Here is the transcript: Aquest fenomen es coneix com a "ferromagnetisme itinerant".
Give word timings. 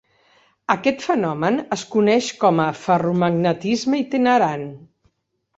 Aquest 0.75 1.03
fenomen 1.07 1.59
es 1.77 1.83
coneix 1.95 2.31
com 2.45 2.63
a 2.63 2.67
"ferromagnetisme 2.87 4.03
itinerant". 4.07 4.69